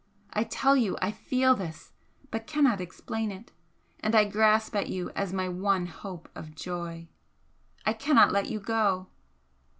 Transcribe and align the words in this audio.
I 0.33 0.45
tell 0.45 0.75
you 0.75 0.97
I 0.99 1.11
FEEL 1.11 1.53
this, 1.53 1.93
but 2.31 2.47
cannot 2.47 2.81
explain 2.81 3.29
it, 3.31 3.51
and 3.99 4.15
I 4.15 4.25
grasp 4.25 4.75
at 4.75 4.89
you 4.89 5.11
as 5.11 5.31
my 5.31 5.47
one 5.47 5.85
hope 5.85 6.27
of 6.33 6.55
joy! 6.55 7.07
I 7.85 7.93
cannot 7.93 8.31
let 8.31 8.49
you 8.49 8.59
go!" 8.59 9.09